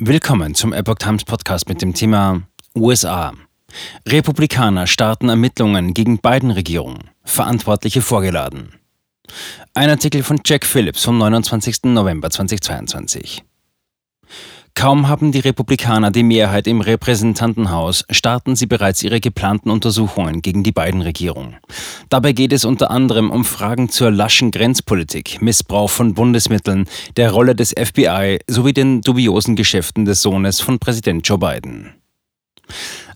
Willkommen 0.00 0.54
zum 0.54 0.72
Epoch 0.72 0.94
Times 0.94 1.24
Podcast 1.24 1.68
mit 1.68 1.82
dem 1.82 1.92
Thema 1.92 2.42
USA. 2.76 3.32
Republikaner 4.06 4.86
starten 4.86 5.28
Ermittlungen 5.28 5.92
gegen 5.92 6.18
Biden-Regierung. 6.18 7.00
Verantwortliche 7.24 8.00
vorgeladen. 8.00 8.76
Ein 9.74 9.90
Artikel 9.90 10.22
von 10.22 10.40
Jack 10.44 10.64
Phillips 10.66 11.04
vom 11.04 11.18
29. 11.18 11.82
November 11.86 12.30
2022. 12.30 13.42
Kaum 14.74 15.08
haben 15.08 15.32
die 15.32 15.40
Republikaner 15.40 16.10
die 16.10 16.22
Mehrheit 16.22 16.66
im 16.66 16.80
Repräsentantenhaus, 16.80 18.04
starten 18.10 18.56
sie 18.56 18.66
bereits 18.66 19.02
ihre 19.02 19.20
geplanten 19.20 19.70
Untersuchungen 19.70 20.40
gegen 20.40 20.62
die 20.62 20.72
beiden 20.72 21.02
Regierung. 21.02 21.56
Dabei 22.08 22.32
geht 22.32 22.52
es 22.52 22.64
unter 22.64 22.90
anderem 22.90 23.30
um 23.30 23.44
Fragen 23.44 23.88
zur 23.88 24.10
laschen 24.10 24.50
Grenzpolitik, 24.50 25.42
Missbrauch 25.42 25.90
von 25.90 26.14
Bundesmitteln, 26.14 26.86
der 27.16 27.32
Rolle 27.32 27.54
des 27.54 27.74
FBI 27.76 28.38
sowie 28.46 28.72
den 28.72 29.00
dubiosen 29.00 29.56
Geschäften 29.56 30.04
des 30.04 30.22
Sohnes 30.22 30.60
von 30.60 30.78
Präsident 30.78 31.26
Joe 31.26 31.38
Biden. 31.38 31.94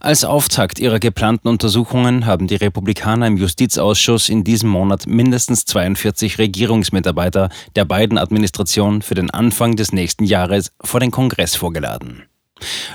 Als 0.03 0.25
Auftakt 0.25 0.79
ihrer 0.79 0.99
geplanten 0.99 1.47
Untersuchungen 1.47 2.25
haben 2.25 2.47
die 2.47 2.57
Republikaner 2.57 3.25
im 3.25 3.37
Justizausschuss 3.37 4.27
in 4.27 4.43
diesem 4.43 4.69
Monat 4.69 5.07
mindestens 5.07 5.63
42 5.63 6.39
Regierungsmitarbeiter 6.39 7.47
der 7.77 7.85
beiden 7.85 8.17
Administrationen 8.17 9.01
für 9.01 9.15
den 9.15 9.31
Anfang 9.31 9.77
des 9.77 9.93
nächsten 9.93 10.25
Jahres 10.25 10.73
vor 10.81 10.99
den 10.99 11.09
Kongress 11.09 11.55
vorgeladen. 11.55 12.23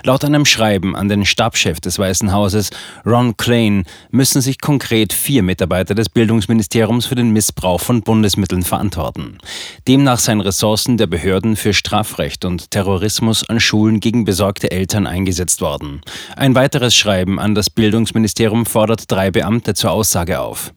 Laut 0.04 0.24
einem 0.24 0.44
Schreiben 0.44 0.96
an 0.96 1.08
den 1.08 1.24
Stabschef 1.24 1.80
des 1.80 1.98
Weißen 1.98 2.32
Hauses, 2.32 2.70
Ron 3.04 3.36
Klain, 3.36 3.84
müssen 4.10 4.40
sich 4.40 4.60
konkret 4.60 5.12
vier 5.12 5.42
Mitarbeiter 5.42 5.94
des 5.94 6.08
Bildungsministeriums 6.08 7.06
für 7.06 7.14
den 7.14 7.30
Missbrauch 7.30 7.80
von 7.80 8.02
Bundesmitteln 8.02 8.62
verantworten. 8.62 9.38
Demnach 9.86 10.18
seien 10.18 10.40
Ressourcen 10.40 10.96
der 10.96 11.06
Behörden 11.06 11.56
für 11.56 11.74
Strafrecht 11.74 12.44
und 12.44 12.70
Terrorismus 12.70 13.48
an 13.48 13.60
Schulen 13.60 14.00
gegen 14.00 14.24
besorgte 14.24 14.70
Eltern 14.70 15.06
eingesetzt 15.06 15.60
worden. 15.60 16.00
Ein 16.36 16.54
weiteres 16.54 16.94
Schreiben 16.94 17.38
an 17.38 17.54
das 17.54 17.70
Bildungsministerium 17.70 18.66
fordert 18.66 19.10
drei 19.10 19.30
Beamte 19.30 19.74
zur 19.74 19.90
Aussage 19.90 20.40
auf. 20.40 20.72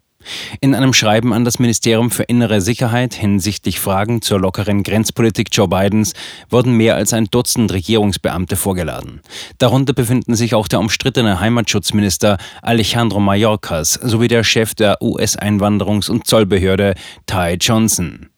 In 0.59 0.75
einem 0.75 0.93
Schreiben 0.93 1.33
an 1.33 1.45
das 1.45 1.59
Ministerium 1.59 2.11
für 2.11 2.23
innere 2.23 2.61
Sicherheit 2.61 3.13
hinsichtlich 3.13 3.79
Fragen 3.79 4.21
zur 4.21 4.39
lockeren 4.39 4.83
Grenzpolitik 4.83 5.49
Joe 5.51 5.67
Bidens 5.67 6.13
wurden 6.49 6.75
mehr 6.75 6.95
als 6.95 7.13
ein 7.13 7.25
Dutzend 7.25 7.71
Regierungsbeamte 7.71 8.55
vorgeladen. 8.55 9.21
Darunter 9.57 9.93
befinden 9.93 10.35
sich 10.35 10.55
auch 10.55 10.67
der 10.67 10.79
umstrittene 10.79 11.39
Heimatschutzminister 11.39 12.37
Alejandro 12.61 13.19
Mayorkas 13.19 13.93
sowie 13.93 14.27
der 14.27 14.43
Chef 14.43 14.75
der 14.75 15.01
US-Einwanderungs- 15.01 16.09
und 16.09 16.27
Zollbehörde 16.27 16.95
Ty 17.25 17.57
Johnson. 17.59 18.29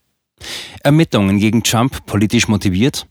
Ermittlungen 0.83 1.39
gegen 1.39 1.63
Trump 1.63 2.05
politisch 2.05 2.47
motiviert? 2.47 3.07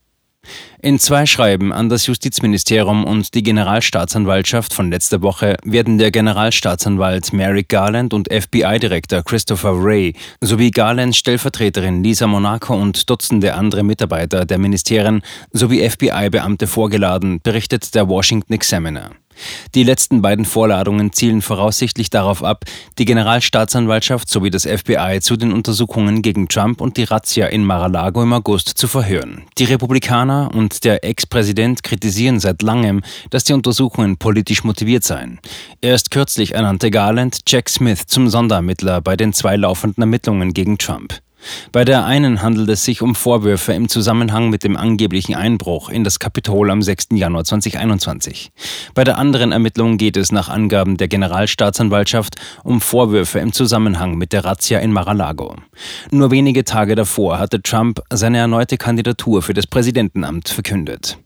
In 0.81 0.99
zwei 0.99 1.27
Schreiben 1.27 1.73
an 1.73 1.89
das 1.89 2.07
Justizministerium 2.07 3.05
und 3.05 3.35
die 3.35 3.45
Generalstaatsanwaltschaft 3.45 4.75
von 4.75 4.91
letzter 4.91 5.23
Woche 5.23 5.57
werden 5.63 5.99
der 5.99 6.11
Generalstaatsanwalt 6.11 7.33
Merrick 7.33 7.69
Garland 7.69 8.13
und 8.13 8.29
FBI-Direktor 8.33 9.23
Christopher 9.23 9.81
Wray 9.81 10.15
sowie 10.41 10.73
Garlands 10.73 11.19
Stellvertreterin 11.19 12.03
Lisa 12.03 12.27
Monaco 12.27 12.75
und 12.75 13.09
Dutzende 13.09 13.55
andere 13.55 13.85
Mitarbeiter 13.85 14.45
der 14.45 14.59
Ministerien 14.59 15.23
sowie 15.53 15.89
FBI-Beamte 15.89 16.67
vorgeladen, 16.67 17.41
berichtet 17.41 17.95
der 17.95 18.09
Washington 18.09 18.53
Examiner. 18.53 19.11
Die 19.75 19.85
letzten 19.85 20.23
beiden 20.23 20.45
Vorladungen 20.45 21.13
zielen 21.13 21.43
voraussichtlich 21.43 22.11
darauf 22.11 22.45
ab, 22.45 22.65
die 22.99 23.05
Generalstaatsanwaltschaft 23.05 24.29
sowie 24.29 24.51
das 24.51 24.67
FBI 24.67 25.21
zu 25.21 25.37
den 25.37 25.53
Untersuchungen 25.53 26.23
gegen 26.23 26.49
Trump 26.49 26.81
und 26.81 26.97
die 26.97 27.05
Razzia 27.05 27.47
in 27.47 27.65
Mar-a-Lago 27.65 28.23
im 28.23 28.33
August 28.33 28.69
zu 28.69 28.89
verhören. 28.89 29.43
Die 29.59 29.65
Republikaner 29.65 30.51
und 30.55 30.85
der 30.85 31.05
Ex-Präsident 31.05 31.83
kritisieren 31.83 32.41
seit 32.41 32.63
langem, 32.63 33.03
dass 33.31 33.45
die 33.45 33.53
Untersuchungen 33.53 34.17
politisch 34.17 34.65
motiviert 34.65 35.05
seien. 35.05 35.41
Erst 35.81 36.11
kürzlich 36.11 36.55
ernannte 36.55 36.91
Garland 36.91 37.41
Jack 37.47 37.69
Smith 37.69 38.07
zum 38.07 38.29
Sonderermittler 38.29 39.01
bei 39.01 39.17
den 39.17 39.33
zwei 39.33 39.57
laufenden 39.57 40.03
Ermittlungen 40.03 40.53
gegen 40.53 40.79
Trump. 40.79 41.21
Bei 41.73 41.85
der 41.85 42.05
einen 42.05 42.43
handelt 42.43 42.69
es 42.69 42.85
sich 42.85 43.03
um 43.03 43.15
Vorwürfe 43.15 43.73
im 43.73 43.89
Zusammenhang 43.89 44.51
mit 44.51 44.65
dem 44.65 44.77
angeblichen 44.77 45.35
Einbruch 45.35 45.89
in 45.89 46.05
das 46.05 46.19
Kapitol 46.19 46.71
am 46.71 46.83
6. 46.83 47.09
Januar 47.13 47.45
2021. 47.45 48.53
Bei 48.95 49.05
der 49.05 49.19
anderen 49.19 49.53
Ermittlung 49.53 49.97
geht 49.97 50.17
es 50.17 50.33
nach 50.33 50.49
Angaben 50.49 50.97
der 50.97 51.09
Generalstaatsanwaltschaft 51.09 52.37
um 52.65 52.81
Vorwürfe 52.81 53.39
im 53.39 53.53
Zusammenhang 53.53 54.17
mit 54.17 54.33
der 54.33 54.45
Razzia 54.45 54.79
in 54.81 54.93
Mar-a-Lago. 54.93 55.57
Nur 56.11 56.31
wenige 56.31 56.65
Tage 56.65 56.95
davor 56.95 57.39
hatte 57.39 57.63
Trump 57.63 58.01
seine 58.13 58.39
erneute 58.39 58.77
Kandidatur 58.77 59.43
für 59.43 59.55
das 59.55 59.67
Präsidentenamt 59.67 60.49
verkündet. 60.49 61.19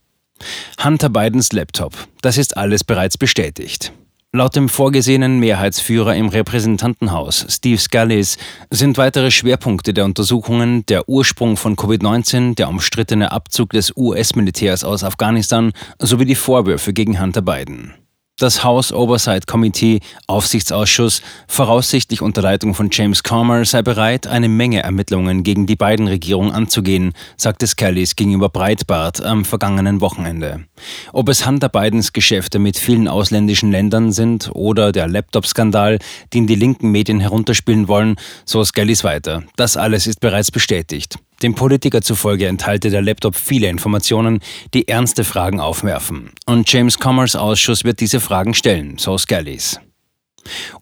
Hunter 0.83 1.09
Bidens 1.09 1.53
Laptop. 1.53 1.95
Das 2.21 2.39
ist 2.39 2.57
alles 2.57 2.85
bereits 2.85 3.17
bestätigt. 3.17 3.93
Laut 4.37 4.55
dem 4.55 4.69
vorgesehenen 4.69 5.39
Mehrheitsführer 5.39 6.15
im 6.15 6.29
Repräsentantenhaus, 6.29 7.47
Steve 7.49 7.79
Scalise, 7.79 8.37
sind 8.69 8.99
weitere 8.99 9.31
Schwerpunkte 9.31 9.95
der 9.95 10.05
Untersuchungen 10.05 10.85
der 10.85 11.09
Ursprung 11.09 11.57
von 11.57 11.75
Covid-19, 11.75 12.55
der 12.55 12.69
umstrittene 12.69 13.33
Abzug 13.33 13.71
des 13.71 13.97
US-Militärs 13.97 14.85
aus 14.85 15.05
Afghanistan 15.05 15.73
sowie 15.99 16.27
die 16.27 16.35
Vorwürfe 16.35 16.93
gegen 16.93 17.19
Hunter 17.19 17.41
Biden. 17.41 17.95
Das 18.39 18.63
House 18.63 18.93
Oversight 18.93 19.47
Committee, 19.47 20.01
Aufsichtsausschuss, 20.27 21.23
voraussichtlich 21.49 22.21
unter 22.21 22.43
Leitung 22.43 22.75
von 22.75 22.91
James 22.93 23.23
Comer, 23.23 23.65
sei 23.65 23.81
bereit, 23.81 24.27
eine 24.27 24.51
Menge 24.51 24.83
Ermittlungen 24.83 25.43
gegen 25.43 25.67
die 25.67 25.75
beiden 25.75 26.07
Regierungen 26.07 26.53
anzugehen, 26.53 27.15
sagte 27.39 27.67
Scalise 27.67 28.15
gegenüber 28.15 28.51
Breitbart 28.51 29.25
am 29.25 29.47
vergangenen 29.47 30.03
Wochenende. 30.03 30.67
Ob 31.15 31.31
es 31.31 31.47
Hunter 31.47 31.71
Bidens 31.71 32.13
Geschäfte 32.13 32.59
mit 32.59 32.77
vielen 32.77 33.09
ausländischen 33.09 33.71
Ländern 33.71 34.13
sind 34.13 34.51
oder 34.53 34.93
der 34.93 35.09
Laptop-Skandal, 35.09 35.99
den 36.35 36.47
die 36.47 36.57
linken 36.57 36.91
Medien 36.91 37.21
herunterspielen 37.21 37.89
wollen, 37.89 38.17
so 38.45 38.63
Scalise 38.63 39.05
weiter. 39.05 39.45
Das 39.57 39.79
alles 39.79 40.07
ist 40.07 40.21
bereits 40.21 40.51
bestätigt. 40.51 41.17
Dem 41.43 41.55
Politiker 41.55 42.03
zufolge 42.03 42.47
enthalte 42.47 42.91
der 42.91 43.03
Laptop 43.03 43.37
viele 43.37 43.69
Informationen, 43.69 44.41
die 44.73 44.89
ernste 44.89 45.25
Fragen 45.25 45.61
aufwerfen. 45.61 46.31
Und 46.47 46.71
James 46.73 46.99
Commerce 46.99 47.41
Ausschuss 47.41 47.85
wird 47.85 48.01
diese 48.01 48.21
Fragen 48.21 48.55
stellen, 48.55 48.99
so 48.99 49.19
Scalise. 49.19 49.81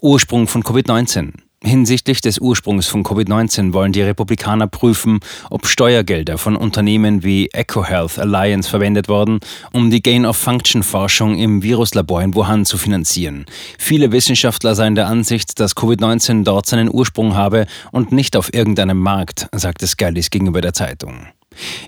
Ursprung 0.00 0.46
von 0.46 0.62
Covid-19. 0.62 1.32
Hinsichtlich 1.66 2.20
des 2.20 2.40
Ursprungs 2.40 2.88
von 2.88 3.04
Covid-19 3.04 3.72
wollen 3.72 3.92
die 3.92 4.02
Republikaner 4.02 4.66
prüfen, 4.66 5.20
ob 5.48 5.66
Steuergelder 5.66 6.36
von 6.36 6.56
Unternehmen 6.56 7.22
wie 7.22 7.48
EcoHealth 7.54 8.18
Alliance 8.18 8.68
verwendet 8.68 9.08
wurden, 9.08 9.40
um 9.72 9.90
die 9.90 10.02
Gain-of-Function-Forschung 10.02 11.38
im 11.38 11.62
Viruslabor 11.62 12.22
in 12.22 12.34
Wuhan 12.34 12.66
zu 12.66 12.76
finanzieren. 12.76 13.46
Viele 13.78 14.12
Wissenschaftler 14.12 14.74
seien 14.74 14.94
der 14.94 15.06
Ansicht, 15.06 15.58
dass 15.58 15.74
Covid-19 15.74 16.44
dort 16.44 16.66
seinen 16.66 16.92
Ursprung 16.92 17.34
habe 17.34 17.64
und 17.92 18.12
nicht 18.12 18.36
auf 18.36 18.52
irgendeinem 18.52 18.98
Markt, 18.98 19.48
sagte 19.54 19.86
Scalise 19.86 20.28
gegenüber 20.28 20.60
der 20.60 20.74
Zeitung. 20.74 21.28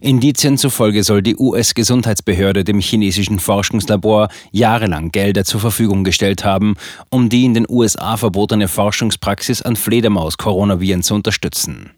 Indizien 0.00 0.59
zufolge 0.59 1.03
soll 1.03 1.22
die 1.22 1.37
US-Gesundheitsbehörde 1.37 2.65
dem 2.65 2.81
chinesischen 2.81 3.38
Forschungslabor 3.38 4.28
jahrelang 4.53 5.10
Gelder 5.10 5.44
zur 5.44 5.60
Verfügung 5.60 6.04
gestellt 6.04 6.44
haben, 6.44 6.75
um 7.10 7.28
die 7.28 7.44
in 7.44 7.54
den 7.54 7.66
USA 7.69 8.16
verbotene 8.16 8.69
Forschungspraxis 8.69 9.62
an 9.62 9.76
Fledermaus-Coronaviren 9.76 11.03
zu 11.03 11.15
unterstützen. 11.15 11.91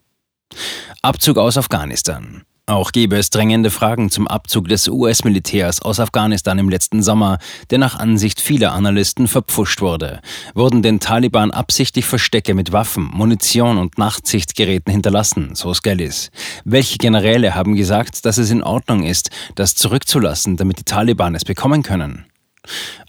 Abzug 1.03 1.39
aus 1.39 1.57
Afghanistan. 1.57 2.43
Auch 2.69 2.93
gäbe 2.93 3.17
es 3.17 3.31
drängende 3.31 3.71
Fragen 3.71 4.11
zum 4.11 4.29
Abzug 4.29 4.69
des 4.69 4.89
US-Militärs 4.89 5.81
aus 5.81 6.01
Afghanistan 6.01 6.59
im 6.59 6.69
letzten 6.69 7.03
Sommer, 7.03 7.39
der 7.71 7.79
nach 7.79 7.99
Ansicht 7.99 8.43
vieler 8.43 8.73
Analysten 8.73 9.27
verpfuscht 9.27 9.81
wurde. 9.81 10.21
Wurden 10.53 10.83
den 10.83 11.01
Taliban 11.01 11.51
absichtlich 11.51 12.05
Verstecke 12.05 12.53
mit 12.53 12.71
Waffen, 12.71 13.05
Munition 13.11 13.79
und 13.79 13.97
Nachtsichtgeräten 13.97 14.93
hinterlassen, 14.93 15.55
so 15.55 15.73
Skellis. 15.73 16.31
Welche 16.67 16.99
Generäle 16.99 17.55
haben 17.55 17.75
gesagt, 17.75 18.27
dass 18.27 18.37
es 18.37 18.51
in 18.51 18.63
Ordnung 18.63 19.03
ist, 19.03 19.31
das 19.55 19.75
zurückzulassen, 19.75 20.59
damit 20.59 20.81
die 20.81 20.85
Taliban 20.85 21.35
es 21.35 21.47
bekommen 21.47 21.83
können? 21.83 22.27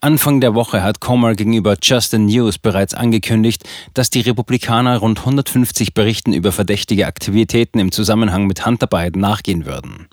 Anfang 0.01 0.41
der 0.41 0.55
Woche 0.55 0.81
hat 0.81 0.99
Comer 0.99 1.35
gegenüber 1.35 1.75
Justin 1.81 2.25
News 2.25 2.57
bereits 2.57 2.93
angekündigt, 2.93 3.63
dass 3.93 4.09
die 4.09 4.21
Republikaner 4.21 4.97
rund 4.97 5.19
150 5.19 5.93
Berichten 5.93 6.33
über 6.33 6.51
verdächtige 6.51 7.07
Aktivitäten 7.07 7.79
im 7.79 7.91
Zusammenhang 7.91 8.47
mit 8.47 8.65
Hunter 8.65 8.87
Biden 8.87 9.21
nachgehen 9.21 9.65
würden. 9.65 10.07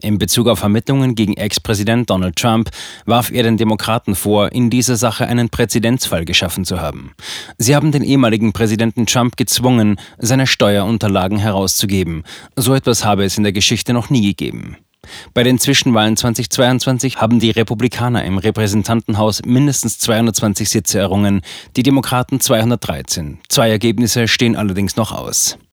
In 0.00 0.18
Bezug 0.18 0.48
auf 0.48 0.62
Ermittlungen 0.62 1.14
gegen 1.14 1.34
Ex-Präsident 1.34 2.10
Donald 2.10 2.36
Trump 2.36 2.70
warf 3.04 3.30
er 3.30 3.42
den 3.42 3.56
Demokraten 3.56 4.14
vor, 4.14 4.52
in 4.52 4.70
dieser 4.70 4.96
Sache 4.96 5.26
einen 5.26 5.48
Präzedenzfall 5.48 6.24
geschaffen 6.24 6.64
zu 6.64 6.80
haben. 6.80 7.14
Sie 7.58 7.74
haben 7.74 7.92
den 7.92 8.04
ehemaligen 8.04 8.52
Präsidenten 8.52 9.06
Trump 9.06 9.36
gezwungen, 9.36 9.98
seine 10.18 10.46
Steuerunterlagen 10.46 11.38
herauszugeben. 11.38 12.24
So 12.56 12.74
etwas 12.74 13.04
habe 13.04 13.24
es 13.24 13.36
in 13.36 13.44
der 13.44 13.52
Geschichte 13.52 13.92
noch 13.92 14.10
nie 14.10 14.22
gegeben. 14.22 14.76
Bei 15.34 15.42
den 15.42 15.58
Zwischenwahlen 15.58 16.16
2022 16.16 17.20
haben 17.20 17.40
die 17.40 17.50
Republikaner 17.50 18.24
im 18.24 18.38
Repräsentantenhaus 18.38 19.42
mindestens 19.44 19.98
220 19.98 20.68
Sitze 20.68 20.98
errungen, 20.98 21.42
die 21.76 21.82
Demokraten 21.82 22.40
213. 22.40 23.38
Zwei 23.48 23.70
Ergebnisse 23.70 24.28
stehen 24.28 24.56
allerdings 24.56 24.96
noch 24.96 25.12
aus. 25.12 25.58